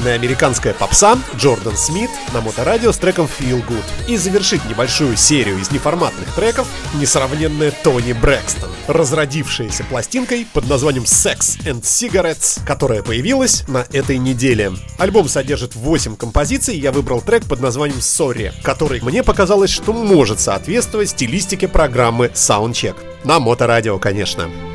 Качественная 0.00 0.14
американская 0.14 0.72
попса 0.72 1.18
Джордан 1.36 1.76
Смит 1.76 2.10
на 2.32 2.40
моторадио 2.40 2.90
с 2.90 2.96
треком 2.96 3.26
Feel 3.26 3.62
Good. 3.66 3.84
И 4.08 4.16
завершит 4.16 4.64
небольшую 4.64 5.16
серию 5.16 5.58
из 5.58 5.70
неформатных 5.70 6.34
треков 6.34 6.66
несравненная 6.94 7.70
Тони 7.70 8.14
Брэкстон, 8.14 8.70
разродившаяся 8.86 9.84
пластинкой 9.84 10.46
под 10.52 10.68
названием 10.68 11.04
Sex 11.04 11.60
and 11.66 11.82
Cigarettes, 11.82 12.60
которая 12.64 13.02
появилась 13.02 13.64
на 13.68 13.84
этой 13.92 14.16
неделе. 14.16 14.72
Альбом 14.98 15.28
содержит 15.28 15.74
8 15.74 16.16
композиций, 16.16 16.78
я 16.78 16.92
выбрал 16.92 17.20
трек 17.20 17.44
под 17.44 17.60
названием 17.60 17.98
Sorry, 17.98 18.52
который 18.62 19.02
мне 19.02 19.22
показалось, 19.22 19.70
что 19.70 19.92
может 19.92 20.40
соответствовать 20.40 21.10
стилистике 21.10 21.68
программы 21.68 22.30
Soundcheck. 22.34 22.96
На 23.24 23.38
моторадио, 23.38 23.98
конечно. 23.98 24.44
Eyes 24.44 24.69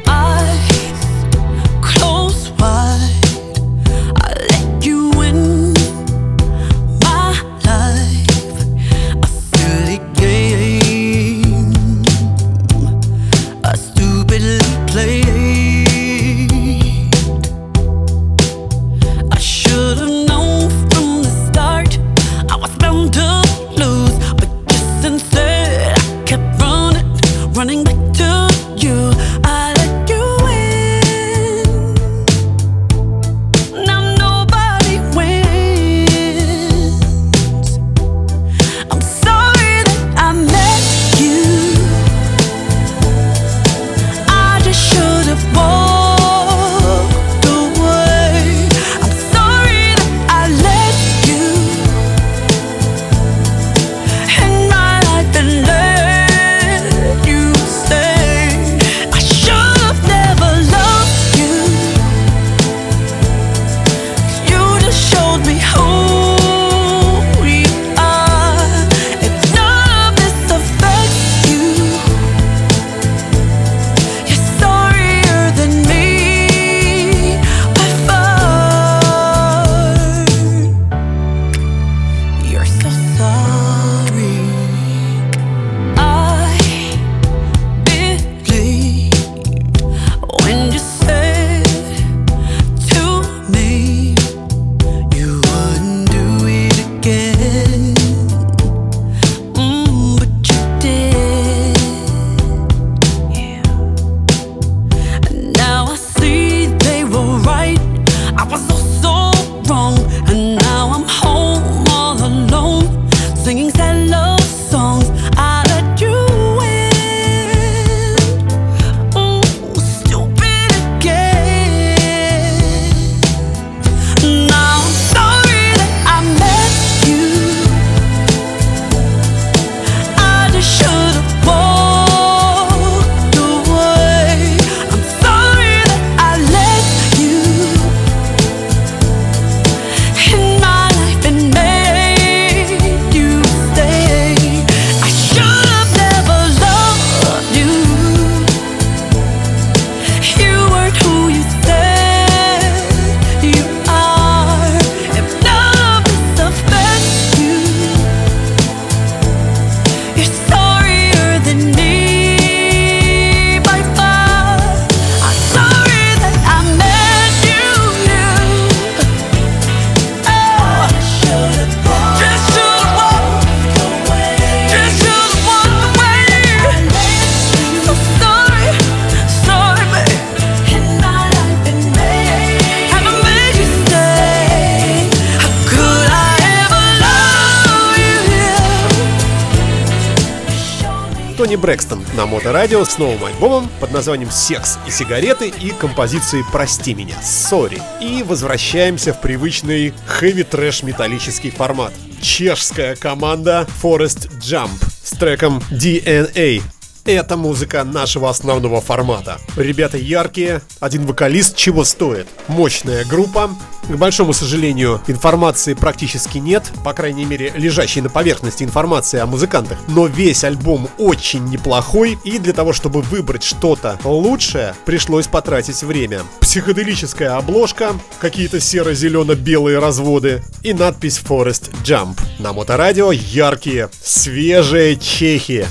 Брэкстон 191.66 192.06
на 192.16 192.28
моторадио 192.28 192.86
с 192.86 193.00
новым 193.00 193.26
альбомом 193.26 193.72
под 193.80 193.92
названием 193.92 194.30
«Секс 194.30 194.78
и 194.88 194.92
сигареты» 194.92 195.48
и 195.48 195.72
композицией 195.72 196.44
«Прости 196.52 196.94
меня», 196.94 197.20
«Sorry». 197.24 197.82
И 198.00 198.22
возвращаемся 198.22 199.16
в 199.16 199.20
привычный 199.20 199.92
heavy-thrash 200.06 200.84
металлический 200.84 201.50
формат. 201.50 201.92
Чешская 202.22 202.96
команда 202.96 203.68
Forest 203.82 204.30
Jump 204.40 204.70
с 205.04 205.18
треком 205.18 205.60
DNA. 205.72 206.62
Это 207.06 207.38
музыка 207.38 207.84
нашего 207.84 208.32
основного 208.32 208.82
формата. 208.82 209.38
Ребята 209.56 209.96
яркие, 209.96 210.64
один 210.80 211.06
вокалист 211.06 211.56
чего 211.56 211.84
стоит. 211.84 212.26
Мощная 212.48 213.06
группа. 213.06 213.52
К 213.88 213.96
большому 213.96 214.34
сожалению, 214.34 215.00
информации 215.06 215.76
практически 215.76 216.40
нет, 216.40 216.64
по 216.84 216.94
крайней 216.94 217.26
мере, 217.26 217.54
лежащей 217.56 218.02
на 218.02 218.10
поверхности 218.10 218.64
информации 218.64 219.20
о 219.20 219.28
музыкантах. 219.28 219.78
Но 219.88 220.08
весь 220.08 220.44
альбом 220.44 220.90
очень 220.98 221.46
неплохой, 221.46 222.18
и 222.24 222.40
для 222.40 222.54
того, 222.54 222.74
чтобы 222.74 223.02
выбрать 223.02 223.44
что-то 223.44 224.00
лучшее, 224.04 224.74
пришлось 224.86 225.28
потратить 225.28 225.84
время. 225.84 226.22
Психоделическая 226.40 227.38
обложка, 227.38 227.94
какие-то 228.20 228.60
серо-зелено-белые 228.60 229.78
разводы 229.78 230.42
и 230.64 230.74
надпись 230.74 231.22
Forest 231.24 231.72
Jump. 231.84 232.20
На 232.40 232.52
моторадио 232.52 233.12
яркие, 233.12 233.90
свежие 234.02 234.96
чехи. 234.98 235.68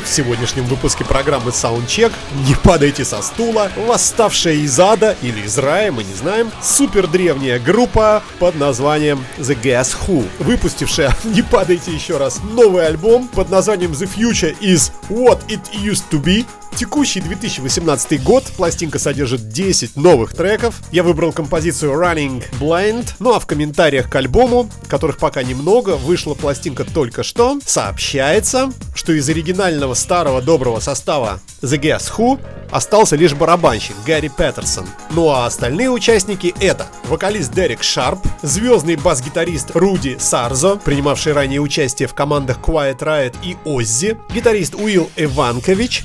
Далее, 0.00 0.12
в 0.12 0.14
сегодняшнем 0.14 0.64
выпуске 0.64 1.04
программы 1.04 1.50
Soundcheck 1.50 2.12
«Не 2.46 2.54
падайте 2.54 3.04
со 3.04 3.20
стула», 3.22 3.70
восставшая 3.76 4.54
из 4.54 4.78
ада 4.80 5.16
или 5.20 5.40
из 5.40 5.58
рая, 5.58 5.92
мы 5.92 6.04
не 6.04 6.14
знаем, 6.14 6.50
супер 6.62 7.06
древняя 7.06 7.58
группа 7.58 8.22
под 8.38 8.54
названием 8.54 9.24
The 9.38 9.60
Guess 9.60 9.96
Who, 10.06 10.26
выпустившая, 10.38 11.14
не 11.24 11.42
падайте 11.42 11.92
еще 11.92 12.16
раз, 12.16 12.40
новый 12.42 12.86
альбом 12.86 13.28
под 13.28 13.50
названием 13.50 13.92
The 13.92 14.08
Future 14.08 14.56
is 14.60 14.90
What 15.08 15.46
It 15.48 15.70
Used 15.72 16.04
to 16.10 16.22
Be, 16.22 16.46
Текущий 16.76 17.20
2018 17.20 18.22
год, 18.22 18.44
пластинка 18.56 18.98
содержит 18.98 19.48
10 19.48 19.96
новых 19.96 20.34
треков. 20.34 20.80
Я 20.90 21.02
выбрал 21.02 21.32
композицию 21.32 21.92
Running 21.92 22.42
Blind, 22.58 23.14
ну 23.18 23.34
а 23.34 23.40
в 23.40 23.46
комментариях 23.46 24.08
к 24.08 24.14
альбому, 24.14 24.68
которых 24.88 25.18
пока 25.18 25.42
немного, 25.42 25.96
вышла 25.96 26.34
пластинка 26.34 26.84
только 26.84 27.22
что, 27.22 27.58
сообщается, 27.66 28.72
что 28.94 29.12
из 29.12 29.28
оригинального 29.28 29.94
старого 29.94 30.40
доброго 30.40 30.80
состава 30.80 31.40
The 31.62 31.78
Guess 31.78 32.12
Who 32.16 32.40
остался 32.70 33.16
лишь 33.16 33.34
барабанщик 33.34 33.96
Гарри 34.06 34.28
Петерсон. 34.28 34.86
Ну 35.10 35.28
а 35.28 35.46
остальные 35.46 35.90
участники 35.90 36.54
это 36.60 36.86
вокалист 37.08 37.52
Дерек 37.52 37.82
Шарп, 37.82 38.20
звездный 38.42 38.96
бас-гитарист 38.96 39.72
Руди 39.74 40.16
Сарзо, 40.18 40.76
принимавший 40.76 41.32
ранее 41.32 41.60
участие 41.60 42.08
в 42.08 42.14
командах 42.14 42.58
Quiet 42.60 42.98
Riot 42.98 43.36
и 43.42 43.56
Оззи, 43.64 44.18
гитарист 44.32 44.74
Уилл 44.74 45.10
Иванкович, 45.16 46.04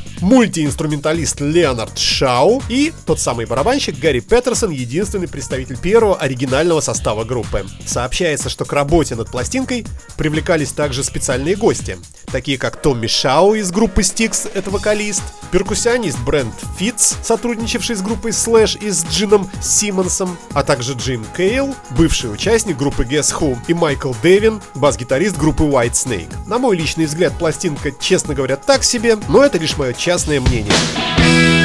мультиинструменталист 0.56 1.42
Леонард 1.42 1.98
Шау 1.98 2.64
и 2.70 2.94
тот 3.06 3.20
самый 3.20 3.46
барабанщик 3.46 4.00
Гарри 4.00 4.22
Петерсон, 4.22 4.72
единственный 4.72 5.28
представитель 5.28 5.78
первого 5.78 6.16
оригинального 6.16 6.80
состава 6.80 7.26
группы. 7.26 7.66
Сообщается, 7.86 8.50
что 8.50 8.64
к 8.64 8.72
работе 8.72 9.16
над 9.16 9.30
пластинкой 9.30 9.86
привлекались 10.18 10.72
также 10.72 11.04
специальные 11.04 11.58
гости, 11.58 11.98
такие 12.32 12.58
как 12.58 12.82
Томми 12.82 13.08
Шау 13.08 13.56
из 13.56 13.70
группы 13.70 14.02
Styx, 14.02 14.50
это 14.54 14.70
вокалист, 14.70 15.24
перкуссионист 15.52 16.20
Брент 16.20 16.56
Фитц, 16.78 17.16
сотрудничавший 17.22 17.98
с 17.98 18.02
группой 18.02 18.32
Slash 18.32 18.80
и 18.80 18.92
с 18.92 19.06
Джином 19.06 19.50
Симмонсом, 19.62 20.38
а 20.54 20.64
также 20.64 20.94
Джим 20.94 21.26
Кейл, 21.36 21.76
бывший 21.92 22.32
участник 22.32 22.78
группы 22.78 23.04
Guess 23.04 23.38
Who, 23.38 23.58
и 23.68 23.74
Майкл 23.74 24.14
Дэвин, 24.24 24.62
бас-гитарист 24.76 25.38
группы 25.38 25.64
White 25.64 25.94
Snake. 25.94 26.34
На 26.48 26.60
мой 26.60 26.78
личный 26.78 27.06
взгляд, 27.06 27.34
пластинка, 27.38 27.92
честно 28.00 28.34
говоря, 28.34 28.56
так 28.56 28.86
себе, 28.86 29.18
но 29.28 29.44
это 29.44 29.58
лишь 29.58 29.78
мое 29.78 29.92
частное 29.94 30.45
мнение. 30.50 31.65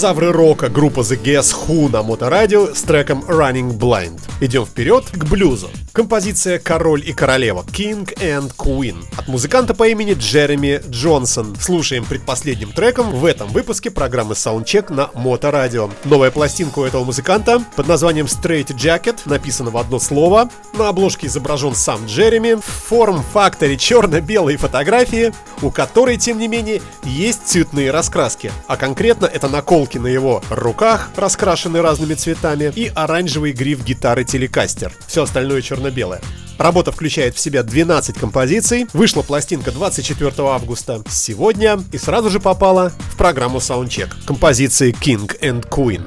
Динозавры 0.00 0.32
рока 0.32 0.70
группа 0.70 1.00
The 1.00 1.22
Guess 1.22 1.54
Who 1.68 1.92
на 1.92 2.02
моторадио 2.02 2.74
с 2.74 2.80
треком 2.80 3.22
Running 3.28 3.76
Blind. 3.76 4.18
Идем 4.40 4.64
вперед 4.64 5.04
к 5.12 5.24
блюзу. 5.26 5.68
Композиция 5.92 6.60
«Король 6.60 7.02
и 7.04 7.12
королева» 7.12 7.64
King 7.66 8.06
and 8.20 8.54
Queen 8.56 9.02
от 9.16 9.26
музыканта 9.26 9.74
по 9.74 9.88
имени 9.88 10.14
Джереми 10.14 10.80
Джонсон. 10.88 11.56
Слушаем 11.60 12.04
предпоследним 12.04 12.70
треком 12.70 13.10
в 13.10 13.24
этом 13.24 13.48
выпуске 13.48 13.90
программы 13.90 14.34
Soundcheck 14.34 14.94
на 14.94 15.10
Моторадио. 15.14 15.90
Новая 16.04 16.30
пластинка 16.30 16.78
у 16.78 16.84
этого 16.84 17.02
музыканта 17.02 17.64
под 17.74 17.88
названием 17.88 18.26
Straight 18.26 18.68
Jacket 18.68 19.18
написана 19.24 19.70
в 19.70 19.76
одно 19.76 19.98
слово. 19.98 20.48
На 20.74 20.88
обложке 20.88 21.26
изображен 21.26 21.74
сам 21.74 22.06
Джереми 22.06 22.54
в 22.54 22.64
форм-факторе 22.64 23.76
черно-белой 23.76 24.56
фотографии, 24.58 25.32
у 25.60 25.72
которой, 25.72 26.18
тем 26.18 26.38
не 26.38 26.46
менее, 26.46 26.80
есть 27.02 27.46
цветные 27.46 27.90
раскраски. 27.90 28.52
А 28.68 28.76
конкретно 28.76 29.26
это 29.26 29.48
наколки 29.48 29.98
на 29.98 30.06
его 30.06 30.40
руках, 30.50 31.10
раскрашенные 31.16 31.82
разными 31.82 32.14
цветами, 32.14 32.72
и 32.76 32.92
оранжевый 32.94 33.50
гриф 33.50 33.84
гитары 33.84 34.22
Телекастер. 34.22 34.92
Все 35.08 35.24
остальное 35.24 35.62
черно-белое. 35.80 36.20
Работа 36.58 36.92
включает 36.92 37.34
в 37.34 37.40
себя 37.40 37.62
12 37.62 38.18
композиций. 38.18 38.86
Вышла 38.92 39.22
пластинка 39.22 39.72
24 39.72 40.32
августа 40.38 41.02
сегодня 41.08 41.80
и 41.90 41.98
сразу 41.98 42.28
же 42.28 42.38
попала 42.38 42.92
в 43.12 43.16
программу 43.16 43.58
Soundcheck. 43.58 44.10
Композиции 44.26 44.92
King 44.92 45.28
and 45.40 45.66
Queen. 45.68 46.02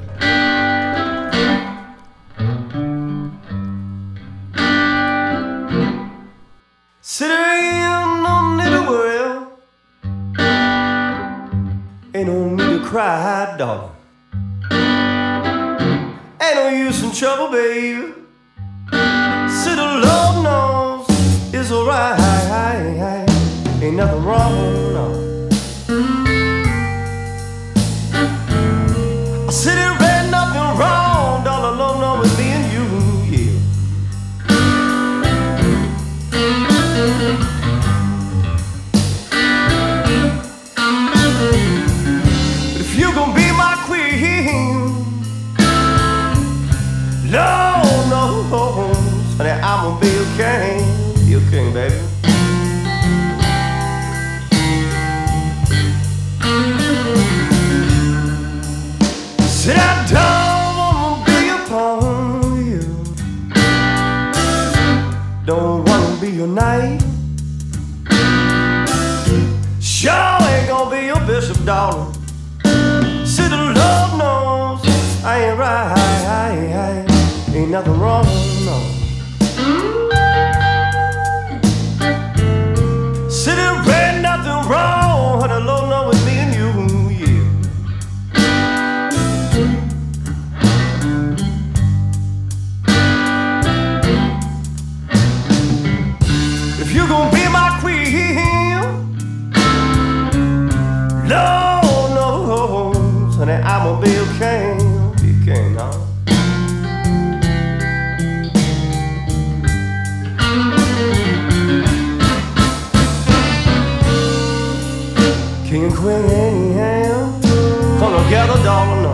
Cry, 12.94 13.56
darling. 13.58 13.90
Ain't 16.40 16.54
no 16.54 16.68
use 16.68 17.02
in 17.02 17.10
trouble, 17.10 17.50
baby. 17.50 18.23
See, 19.64 19.74
the 19.74 19.80
oh, 19.80 19.96
Lord 20.08 20.44
knows 20.44 21.54
it's 21.54 21.72
alright. 21.72 22.20
Ain't 23.82 23.96
nothing 23.96 24.22
wrong, 24.22 24.52
no. 24.92 25.23
Knight. 66.54 67.02
Sure 69.80 70.38
ain't 70.50 70.68
gonna 70.68 70.90
be 70.90 71.06
your 71.06 71.20
bishop, 71.26 71.58
darling. 71.64 72.14
See, 73.26 73.48
the 73.48 73.56
Lord 73.56 74.10
knows 74.18 74.80
I 75.24 75.50
ain't 75.50 75.58
right. 75.58 77.06
Ain't 77.54 77.70
nothing 77.70 77.98
wrong, 77.98 78.26
no. 78.64 78.94
There 83.44 84.12
ain't 84.12 84.22
nothing 84.22 84.70
wrong. 84.70 85.03
King 115.74 115.86
and 115.86 115.96
queen, 115.96 116.72
come 117.98 118.24
together, 118.24 118.62
darling. 118.62 119.02
no. 119.02 119.12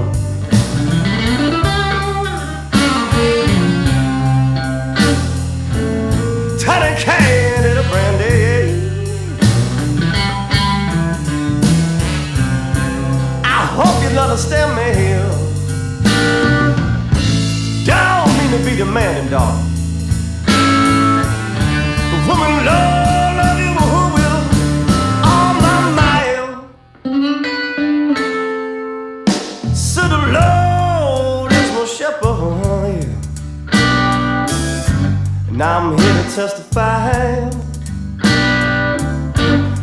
Tiny 6.58 7.00
can 7.00 7.64
in 7.64 7.78
a 7.78 7.82
brandy. 7.88 8.36
I 13.42 13.64
hope 13.78 14.02
you 14.02 14.18
understand 14.18 14.76
me 14.76 14.88
here. 15.00 15.32
Don't 17.86 18.36
mean 18.36 18.50
to 18.50 18.70
be 18.70 18.76
demanding, 18.76 19.30
dog. 19.30 19.69
And 35.60 35.68
I'm 35.68 35.98
here 35.98 36.14
to 36.14 36.22
testify. 36.34 37.50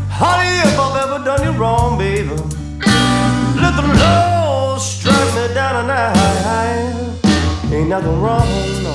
Honey, 0.09 0.53
if 0.65 0.80
I've 0.80 0.97
ever 1.03 1.19
done 1.23 1.41
you 1.43 1.51
wrong, 1.51 1.99
baby, 1.99 2.30
let 3.61 3.73
the 3.75 3.86
Lord 4.01 4.82
strike 4.82 5.36
me 5.36 5.53
down 5.53 5.75
and 5.84 5.91
I 5.91 5.93
ain't 7.71 7.89
nothing 7.89 8.19
wrong, 8.19 8.49
no. 8.82 8.93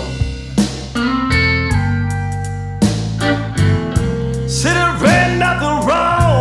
See, 4.48 4.70
there 4.70 5.06
ain't 5.06 5.38
nothing 5.38 5.86
wrong, 5.86 6.31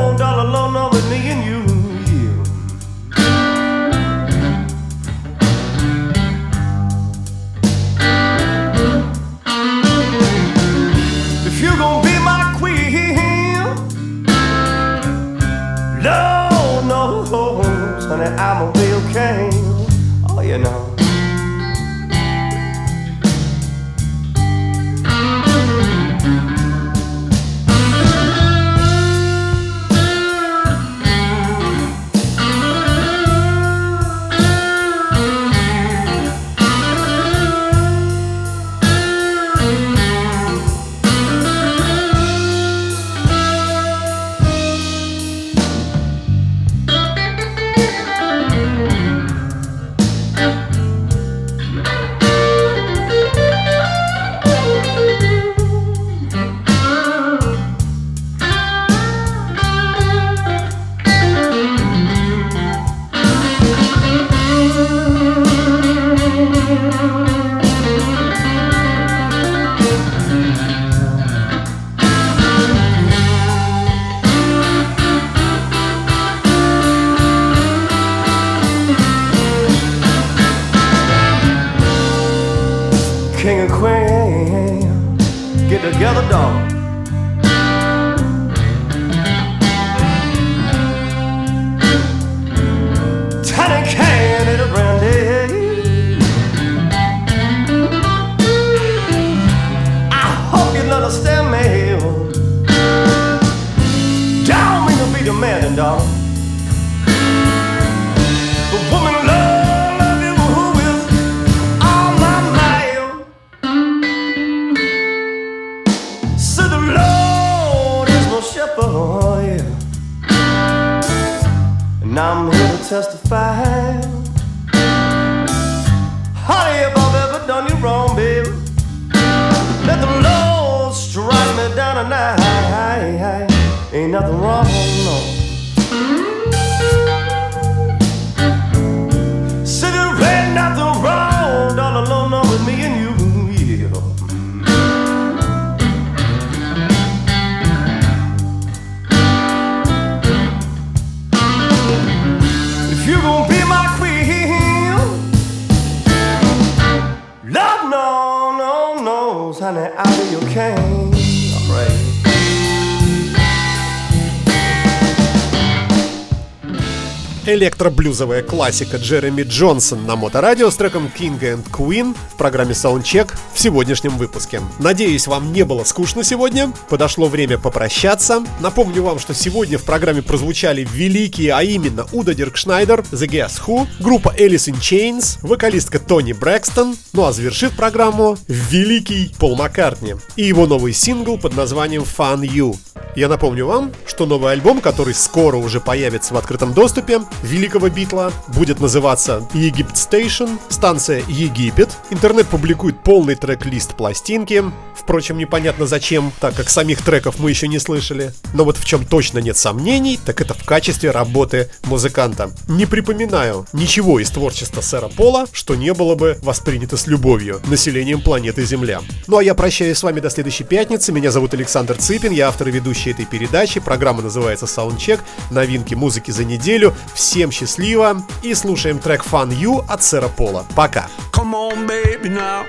Электроблюзовая 168.22 168.44
классика 168.44 168.98
Джереми 168.98 169.42
Джонсон 169.42 170.06
на 170.06 170.16
моторадио 170.16 170.70
с 170.70 170.76
треком 170.76 171.12
King 171.18 171.40
and 171.40 171.68
Queen 171.72 172.16
в 172.32 172.38
программе 172.38 172.74
Soundcheck 172.74 173.32
в 173.52 173.60
сегодняшнем 173.60 174.16
выпуске. 174.16 174.62
Надеюсь, 174.78 175.26
вам 175.26 175.52
не 175.52 175.66
было 175.66 175.84
скучно 175.86 176.24
сегодня. 176.24 176.72
Подошло 176.88 177.28
время 177.28 177.58
попрощаться. 177.58 178.44
Напомню 178.60 179.02
вам, 179.02 179.18
что 179.18 179.34
сегодня 179.34 179.80
в 179.80 179.86
программе 179.86 180.22
прозвучали 180.22 180.88
великие, 180.94 181.54
а 181.54 181.64
именно 181.64 182.06
Удо 182.12 182.36
Диркшнайдер, 182.36 183.00
The 183.12 183.28
Guess 183.28 183.60
Who, 183.66 183.88
группа 184.00 184.36
Alice 184.38 184.72
in 184.72 184.80
Chains, 184.80 185.40
вокалистка 185.42 185.98
Тони 185.98 186.34
Брэкстон, 186.34 186.96
ну 187.14 187.26
а 187.26 187.34
завершив 187.34 187.76
программу 187.76 188.38
великий 188.48 189.34
Пол 189.40 189.56
Маккартни 189.56 190.14
и 190.36 190.44
его 190.44 190.68
новый 190.68 190.94
сингл 190.94 191.40
под 191.40 191.56
названием 191.56 192.04
Fuh 192.04 192.42
You. 192.42 192.78
Я 193.16 193.28
напомню 193.28 193.66
вам, 193.66 193.92
что 194.06 194.26
новый 194.26 194.54
альбом, 194.54 194.80
который 194.80 195.14
скоро 195.14 195.58
уже 195.58 195.82
появится 195.82 196.34
в 196.34 196.38
открытом 196.38 196.74
доступе, 196.74 197.22
великого 197.44 197.90
битла, 197.90 198.32
будет 198.48 198.80
называться 198.80 199.46
Egypt 199.54 199.96
Station, 199.96 200.58
станция 200.70 201.22
Египет. 201.28 201.90
Интернет 202.10 202.48
публикует 202.48 203.04
полный 203.04 203.36
трек-лист 203.36 203.96
пластинки. 203.96 204.64
Впрочем, 204.96 205.38
непонятно 205.38 205.88
зачем, 205.88 206.32
так 206.40 206.56
как 206.56 206.70
самих 206.70 207.02
треков 207.02 207.40
мы 207.40 207.50
еще 207.50 207.68
не 207.68 207.80
слышали. 207.80 208.34
Но 208.54 208.64
вот 208.64 208.78
в 208.78 208.86
чем 208.86 209.06
точно 209.06 209.40
нет 209.40 209.58
сомнений, 209.58 210.18
так 210.24 210.40
это 210.40 210.54
в 210.54 210.64
качестве 210.64 211.12
работы 211.12 211.70
музыканта. 211.84 212.52
Не 212.70 212.86
припоминаю 212.86 213.66
ничего 213.74 214.20
из 214.20 214.30
творчества 214.30 214.80
сэра 214.80 215.10
Пола, 215.10 215.48
что 215.52 215.76
не 215.76 215.94
было 215.94 216.16
бы 216.16 216.38
воспринято 216.42 216.96
с 216.96 217.08
любовью 217.08 217.62
населением 217.68 218.22
планеты 218.22 218.64
Земля. 218.64 219.02
Ну 219.28 219.38
а 219.38 219.44
я 219.44 219.54
прощаюсь 219.54 219.98
с 219.98 220.04
вами 220.04 220.22
до 220.22 220.30
следующей 220.30 220.64
пятницы. 220.64 221.12
Меня 221.12 221.32
зовут 221.32 221.54
Александр 221.54 221.98
Цыпин, 221.98 222.32
я 222.32 222.48
автор 222.48 222.70
и 222.70 222.72
ведущий 222.72 223.01
этой 223.10 223.26
передачи. 223.26 223.80
Программа 223.80 224.22
называется 224.22 224.66
Soundcheck. 224.66 225.22
Новинки 225.50 225.96
музыки 225.96 226.32
за 226.32 226.46
неделю. 226.46 226.94
Всем 227.14 227.52
счастливо 227.52 228.22
и 228.44 228.54
слушаем 228.54 229.00
трек 229.00 229.24
Fun 229.26 229.50
You 229.50 229.84
от 229.88 230.04
сэра 230.04 230.28
Пола. 230.28 230.66
Пока! 230.76 231.10
Come 231.32 231.54
on, 231.54 231.88
baby, 231.88 232.30
now. 232.30 232.66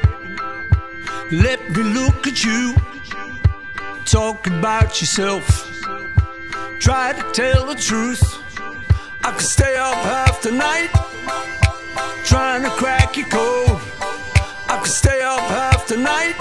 Let 1.31 1.61
me 1.71 1.83
look 1.83 2.27
at 2.27 2.45
you. 2.45 2.75
Talk 4.05 4.47
about 4.47 5.01
yourself. 5.01 5.67
Try 6.81 7.13
to 7.13 7.23
tell 7.33 7.67
the 7.67 7.75
truth. 7.75 8.23
I 9.25 9.31
could 9.31 9.47
stay 9.47 9.77
up 9.77 9.95
half 9.95 10.43
the 10.43 10.51
night. 10.51 10.91
Trying 12.25 12.65
to 12.65 12.71
crack 12.71 13.17
your 13.17 13.29
code. 13.29 13.81
I 14.69 14.79
could 14.83 14.91
stay 14.91 15.23
up 15.23 15.41
half 15.41 15.87
the 15.87 15.97
night. 15.97 16.35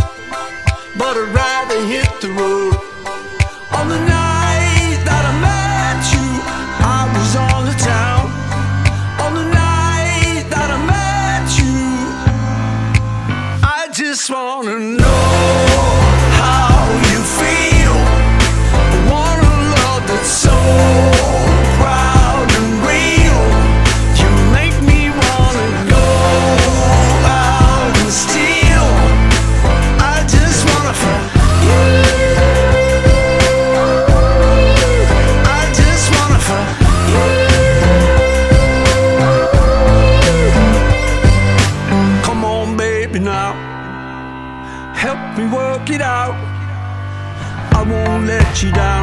But 0.98 1.16
I'd 1.16 1.34
rather 1.34 1.86
hit 1.86 2.10
the 2.22 2.30
road. 2.30 2.91
The 3.92 3.98
night 4.06 4.21
she 48.62 48.72
died. 48.72 49.01